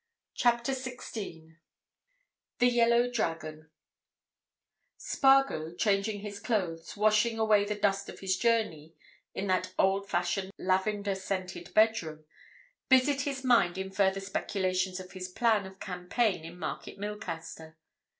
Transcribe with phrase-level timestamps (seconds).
[0.33, 1.59] CHAPTER SIXTEEN
[2.57, 3.69] THE "YELLOW DRAGON"
[4.97, 8.95] Spargo, changing his clothes, washing away the dust of his journey,
[9.35, 12.25] in that old fashioned lavender scented bedroom,
[12.89, 17.77] busied his mind in further speculations on his plan of campaign in Market Milcaster.